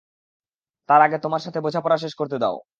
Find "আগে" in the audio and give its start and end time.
1.01-1.17